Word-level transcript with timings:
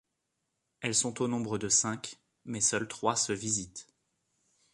Elles 0.79 0.95
sont 0.95 1.21
au 1.21 1.27
nombre 1.27 1.59
de 1.59 1.69
cinq, 1.69 2.15
mais 2.43 2.59
seules 2.59 2.87
trois 2.87 3.15
se 3.15 3.33
visitent. 3.33 3.87